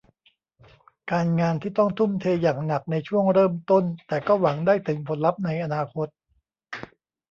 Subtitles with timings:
[1.11, 6.07] การงานที่ต้องทุ่มเทอย่างหนักในช่วงเริ่มต้น แต่ก็หวังได้ถึงผลลัพธ์ในอนาคต